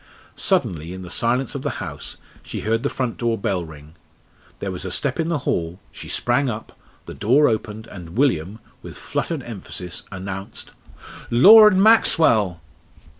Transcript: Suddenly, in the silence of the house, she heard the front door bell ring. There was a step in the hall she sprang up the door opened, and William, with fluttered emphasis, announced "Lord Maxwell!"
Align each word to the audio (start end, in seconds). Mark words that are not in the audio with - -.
Suddenly, 0.35 0.93
in 0.93 1.03
the 1.03 1.11
silence 1.11 1.53
of 1.53 1.61
the 1.61 1.77
house, 1.77 2.17
she 2.41 2.61
heard 2.61 2.81
the 2.81 2.89
front 2.89 3.17
door 3.17 3.37
bell 3.37 3.63
ring. 3.63 3.93
There 4.57 4.71
was 4.71 4.83
a 4.83 4.89
step 4.89 5.19
in 5.19 5.29
the 5.29 5.37
hall 5.45 5.79
she 5.91 6.09
sprang 6.09 6.49
up 6.49 6.75
the 7.05 7.13
door 7.13 7.47
opened, 7.47 7.85
and 7.85 8.17
William, 8.17 8.57
with 8.81 8.97
fluttered 8.97 9.43
emphasis, 9.43 10.01
announced 10.11 10.71
"Lord 11.29 11.77
Maxwell!" 11.77 12.61